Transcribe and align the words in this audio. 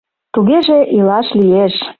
Тугеже, 0.33 0.79
илаш 0.97 1.27
лиеш. 1.39 1.73